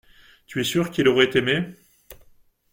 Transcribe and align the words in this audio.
Tu 0.47 0.59
es 0.59 0.63
sûr 0.63 0.89
qu’il 0.89 1.07
aurait 1.07 1.29
aimé. 1.37 1.75